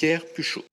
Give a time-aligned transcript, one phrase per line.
[0.00, 0.64] Pierre Puchot.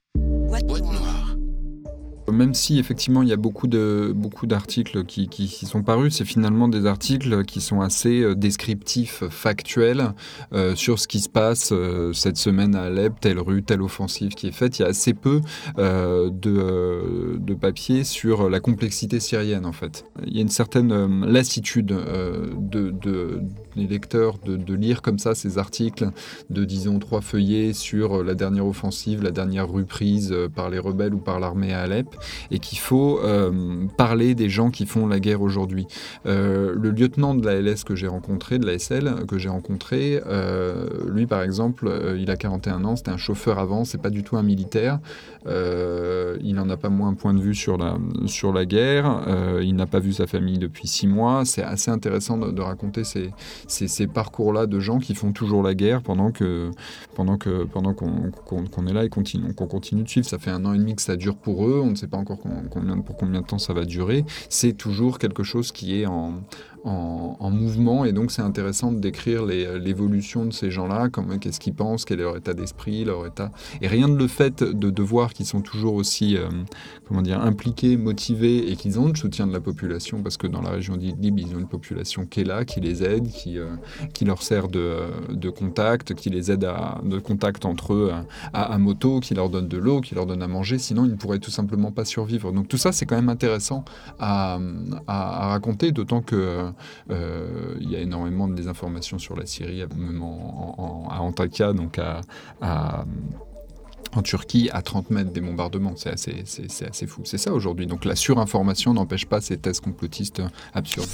[2.38, 6.24] Même si effectivement il y a beaucoup de beaucoup d'articles qui, qui, sont parus, c'est
[6.24, 10.12] finalement des articles qui sont assez euh, descriptifs, factuels
[10.52, 14.34] euh, sur ce qui se passe euh, cette semaine à Alep, telle rue, telle offensive
[14.34, 14.78] qui est faite.
[14.78, 15.40] Il y a assez peu
[15.76, 20.04] de, de papier sur la complexité syrienne en fait.
[20.24, 23.42] Il y a une certaine lassitude de, de,
[23.74, 26.10] des lecteurs de, de, lire comme ça ces articles
[26.50, 31.14] de disons trois feuillets sur la dernière offensive, la dernière rue prise par les rebelles
[31.14, 32.14] ou par l'armée à Alep
[32.50, 35.86] et qu'il faut euh, parler des gens qui font la guerre aujourd'hui.
[36.26, 40.20] Euh, le lieutenant de la LS que j'ai rencontré, de la SL que j'ai rencontré,
[40.26, 44.22] euh, lui par exemple, il a 41 ans, c'était un chauffeur avant, c'est pas du
[44.22, 45.00] tout un militaire.
[45.46, 47.96] il n'en a pas moins un point de vue sur la,
[48.26, 49.22] sur la guerre.
[49.62, 51.44] il n'a pas vu sa famille depuis six mois.
[51.44, 53.30] C'est assez intéressant de, raconter ces,
[53.66, 56.70] ces, parcours-là de gens qui font toujours la guerre pendant que
[57.14, 60.26] pendant que pendant qu'on est là et qu'on continue de suivre.
[60.26, 61.80] Ça fait un an et demi que ça dure pour eux.
[61.82, 65.42] On ne sait pas encore pour combien de temps ça va durer, c'est toujours quelque
[65.42, 66.34] chose qui est en,
[66.84, 71.08] en, mouvement et donc c'est intéressant de décrire l'évolution de ces gens-là,
[71.40, 73.50] qu'est-ce qu'ils pensent, quel est leur état d'esprit, leur état.
[73.80, 76.48] Et rien de le fait de, de voir qu'ils sont toujours aussi euh,
[77.06, 80.60] comment dire, impliqués, motivés et qu'ils ont le soutien de la population parce que dans
[80.60, 83.74] la région d'Idlib, ils ont une population qui est là, qui les aide, qui, euh,
[84.12, 88.12] qui leur sert de, de, contact, qui les aide à, de contact entre eux
[88.52, 91.12] à, à moto, qui leur donne de l'eau, qui leur donne à manger, sinon ils
[91.12, 92.52] ne pourraient tout simplement pas survivre.
[92.52, 93.84] Donc tout ça, c'est quand même intéressant
[94.18, 94.58] à,
[95.06, 96.70] raconter, d'autant que
[97.10, 102.00] euh, il y a énormément de désinformation sur la Syrie, à Antakya, donc
[104.14, 105.94] en Turquie, à 30 mètres des bombardements.
[105.96, 107.22] C'est assez fou.
[107.24, 107.86] C'est ça aujourd'hui.
[107.86, 110.42] Donc la surinformation n'empêche pas ces thèses complotistes
[110.74, 111.08] absurdes.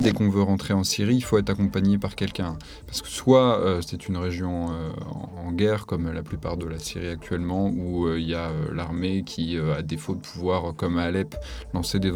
[0.00, 2.56] Dès qu'on veut rentrer en Syrie, il faut être accompagné par quelqu'un.
[2.86, 4.90] Parce que soit euh, c'est une région euh,
[5.36, 9.24] en, guerre, comme la plupart de la Syrie actuellement, où euh, il y a l'armée
[9.24, 11.36] qui, à défaut de pouvoir, comme à Alep,
[11.74, 12.10] lancer des,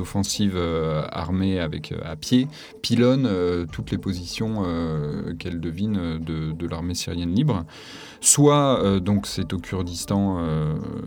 [0.00, 0.58] offensives
[1.12, 2.48] armées avec, à pied,
[2.82, 4.64] pilonne toutes les positions
[5.38, 7.64] qu'elle devine de, de l'armée syrienne libre.
[8.20, 10.38] Soit donc c'est au Kurdistan,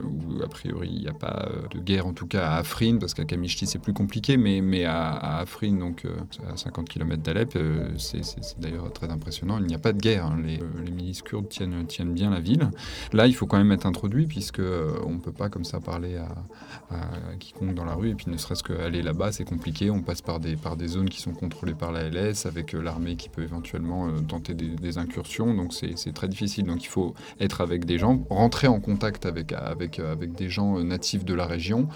[0.04, 3.14] où a priori il n'y a pas de guerre, en tout cas à Afrin, parce
[3.14, 6.06] qu'à Kamishti c'est plus compliqué, mais, mais à, à Afrin, donc
[6.52, 7.56] à 50 km d'Alep.
[7.56, 8.22] Euh, c'est
[8.60, 9.58] d'ailleurs très impressionnant.
[9.60, 10.26] Il n'y a pas de guerre.
[10.26, 10.40] Hein.
[10.44, 12.70] Les, les, milices kurdes tiennent, bien la ville.
[13.12, 15.80] Là, il faut quand même être introduit, puisque euh, on ne peut pas comme ça
[15.80, 16.28] parler à,
[17.40, 18.10] quiconque dans la rue.
[18.10, 19.90] Et puis, ne serait-ce qu'aller là-bas, c'est compliqué.
[19.90, 20.58] On passe par des,
[20.88, 24.98] zones qui sont contrôlées par la LS, avec euh, l'armée qui peut éventuellement tenter des,
[24.98, 25.54] incursions.
[25.54, 26.66] Donc, c'est très difficile.
[26.66, 29.54] Donc, il faut être avec des gens, rentrer en contact avec,
[30.38, 31.88] des gens natifs de la région,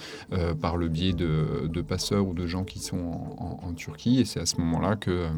[0.61, 4.45] par le biais de, passeurs ou de gens qui sont en Turquie et c'est à
[4.45, 5.29] ce moment-là que euh,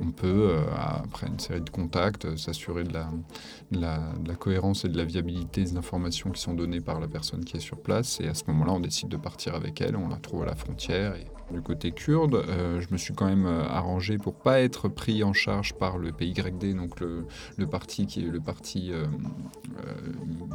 [0.00, 4.96] on peut, euh, après une série de contacts, euh, s'assurer de la, cohérence et de
[4.96, 8.20] la viabilité des informations qui sont données par la personne qui est sur place.
[8.20, 10.56] Et à ce moment-là, on décide de partir avec elle, on la trouve à la
[10.56, 11.14] frontière.
[11.14, 12.44] Et du côté kurde,
[12.80, 16.74] je me suis quand même arrangé pour pas être pris en charge par le PYD,
[16.74, 18.92] donc le parti qui est le parti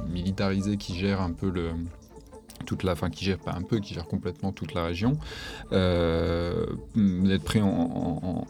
[0.09, 1.71] militarisé qui gère un peu le,
[2.69, 5.17] toute la, fin qui gère pas un peu, qui gère complètement toute la région,
[5.71, 8.45] euh, d'être pris en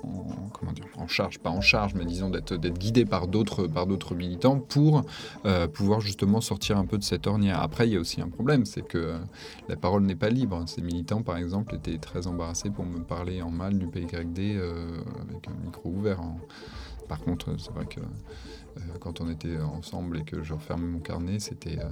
[1.07, 5.03] charge, pas en charge, mais disons d'être guidé par d'autres par d'autres militants pour
[5.45, 7.61] euh, pouvoir justement sortir un peu de cette ornière.
[7.61, 9.15] Après, il y a aussi un problème, c'est que
[9.69, 10.61] la parole n'est pas libre.
[10.67, 14.99] Ces militants, par exemple, étaient très embarrassés pour me parler en mal du PYD euh,
[15.29, 16.19] avec un micro ouvert.
[17.09, 17.99] Par contre, c'est vrai que
[18.77, 21.89] euh, quand on était ensemble et que je refermais mon carnet, c'était, euh,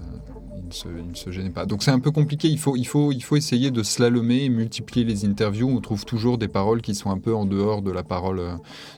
[0.60, 1.66] il, ne se, gênait pas.
[1.66, 2.48] Donc c'est un peu compliqué.
[2.48, 5.68] Il faut, il faut, il faut essayer de slalomer et multiplier les interviews.
[5.70, 8.42] On trouve toujours des paroles qui sont un peu en dehors de la parole,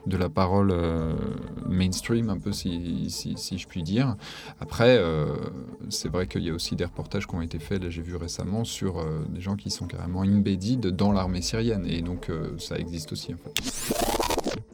[0.08, 1.16] de la parole euh,
[1.66, 4.18] mainstream, un peu si, si, je puis dire.
[4.60, 5.02] Après,
[5.90, 7.82] c'est vrai qu'il y a aussi des reportages qui ont été faits.
[7.82, 11.86] Là, j'ai vu récemment sur des gens qui sont carrément embedded dans l'armée syrienne.
[11.88, 13.34] Et donc ça existe aussi.
[13.34, 13.99] En fait.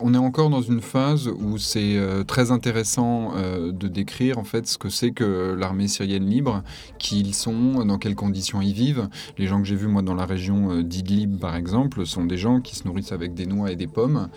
[0.01, 4.43] On est encore dans une phase où c'est euh, très intéressant euh, de décrire en
[4.43, 6.63] fait ce que c'est que l'armée syrienne libre,
[6.99, 9.07] qui ils sont, dans quelles conditions ils vivent.
[9.37, 12.35] Les gens que j'ai vus moi dans la région euh, d'Idlib par exemple sont des
[12.35, 14.27] gens qui se nourrissent avec des noix et des pommes,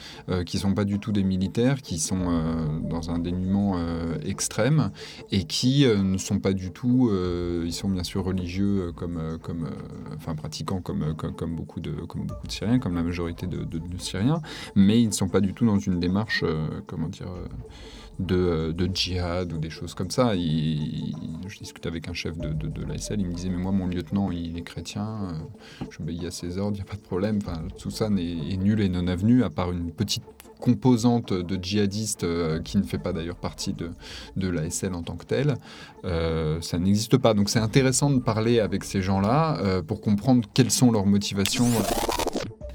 [0.46, 2.42] qui sont pas du tout des militaires, qui sont
[2.82, 3.76] dans un dénuement
[4.24, 4.90] extrême
[5.30, 7.10] et qui ne sont pas du tout,
[7.64, 9.68] ils sont bien sûr religieux comme, comme
[10.16, 13.66] enfin pratiquants comme, comme, beaucoup de comme beaucoup de Syriens, comme la majorité de,
[13.98, 14.40] Syriens,
[14.74, 17.46] mais ils ne sont pas du tout dans une démarche, euh, comment dire, euh,
[18.18, 20.34] de, de, djihad ou des choses comme ça.
[20.34, 24.30] je discutais avec un chef de, de, l'ASL, il me disait, mais moi, mon lieutenant,
[24.30, 25.40] il est chrétien,
[25.82, 27.38] euh, je obéis à ses ordres, il n'y a pas de problème.
[27.42, 30.24] Enfin, tout ça est, est, nul et non avenu, à part une petite
[30.58, 32.26] composante de djihadistes
[32.64, 33.90] qui ne fait pas d'ailleurs partie de,
[34.36, 35.54] de l'ASL en tant que telle.
[36.02, 37.32] ça n'existe pas.
[37.32, 41.68] Donc c'est intéressant de parler avec ces gens-là pour comprendre quelles sont leurs motivations.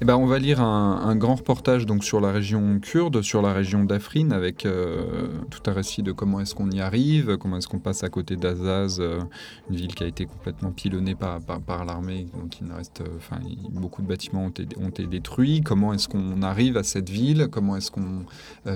[0.04, 3.54] Eh ben, on va lire un, grand reportage donc, sur la région kurde, sur la
[3.54, 7.68] région d'Afrin, avec euh, tout un récit de comment est-ce qu'on y arrive, comment est-ce
[7.68, 9.20] qu'on passe à côté d'Azaz, euh,
[9.70, 11.40] une ville qui a été complètement pilonnée par,
[11.86, 13.38] l'armée, donc il reste, euh, enfin,
[13.70, 17.90] beaucoup de bâtiments ont été, détruits, comment est-ce qu'on arrive à cette ville, comment est-ce
[17.90, 18.26] qu'on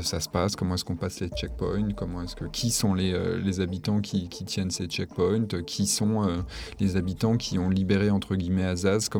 [0.01, 3.61] ça se passe, comment est-ce qu'on passe les checkpoints, comment est-ce que qui sont les,
[3.61, 6.43] habitants qui, tiennent ces checkpoints, qui sont
[6.81, 9.11] les habitants qui ont libéré entre guillemets Azaz,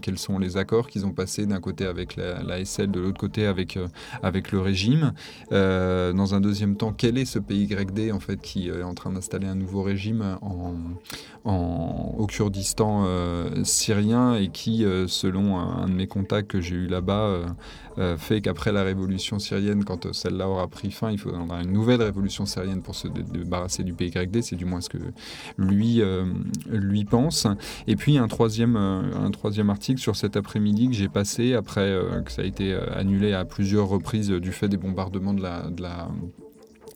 [0.00, 3.46] quels sont les accords qu'ils ont passés d'un côté avec la, SL, de l'autre côté
[3.46, 3.88] avec, euh,
[4.22, 5.12] avec le régime.
[5.52, 8.94] Euh, dans un deuxième temps, quel est ce pays YD en fait qui est en
[8.94, 10.74] train d'installer un nouveau régime en,
[11.44, 16.86] en au Kurdistan euh, syrien et qui, selon un, de mes contacts que j'ai eu
[16.86, 17.40] là-bas,
[18.18, 22.44] fait qu'après la révolution syrienne, quand celle-là aura pris fin, il faudra une nouvelle révolution
[22.44, 24.42] syrienne pour se débarrasser du pays YD.
[24.42, 24.98] C'est du moins ce que
[25.56, 26.02] lui,
[26.68, 27.46] lui pense.
[27.86, 32.22] Et puis un troisième, un troisième article sur cet après-midi que j'ai passé après euh,
[32.22, 36.08] que ça a été euh, annulé à plusieurs reprises du fait des bombardements de la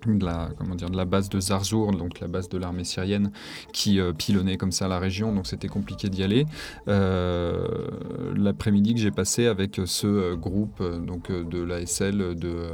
[0.06, 3.30] de la, comment dire, de la base de Zarzour, donc la base de l'armée syrienne,
[3.72, 6.46] qui euh, pilonnait comme ça la région, donc c'était compliqué d'y aller.
[6.88, 7.88] Euh,
[8.34, 12.68] l'après-midi que j'ai passé avec ce euh, groupe donc, de l'ASL de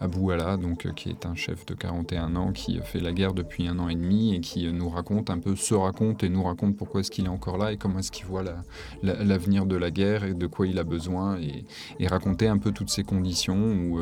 [0.00, 3.66] Abou Allah, donc, qui est un chef de 41 ans, qui fait la guerre depuis
[3.66, 6.76] un an et demi et qui nous raconte un peu, se raconte et nous raconte
[6.76, 8.44] pourquoi est-ce qu'il est encore là et comment est-ce qu'il voit
[9.02, 11.64] l'avenir de la guerre et de quoi il a besoin et,
[12.08, 13.98] raconter un peu toutes ces conditions où,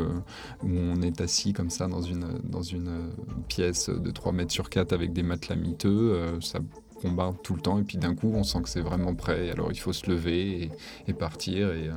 [0.62, 2.26] on est assis comme ça dans une,
[2.62, 3.10] une euh,
[3.48, 6.12] pièce de 3 mètres sur 4 avec des matelas miteux.
[6.12, 6.60] Euh, ça
[7.00, 7.78] combat tout le temps.
[7.78, 9.50] Et puis d'un coup on sent que c'est vraiment prêt.
[9.50, 10.70] Alors il faut se lever
[11.06, 11.92] et, partir et, euh,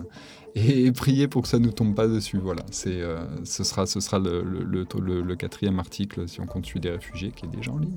[0.56, 2.38] et, prier pour que ça ne nous tombe pas dessus.
[2.38, 2.65] Voilà.
[2.71, 3.01] C'est
[3.44, 7.31] ce sera ce sera le, le, le, quatrième article si on compte celui des réfugiés
[7.31, 7.95] qui est déjà en ligne.